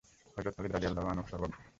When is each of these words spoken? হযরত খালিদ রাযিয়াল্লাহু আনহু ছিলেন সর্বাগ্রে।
হযরত 0.37 0.53
খালিদ 0.55 0.71
রাযিয়াল্লাহু 0.73 1.07
আনহু 1.07 1.23
ছিলেন 1.23 1.31
সর্বাগ্রে। 1.31 1.61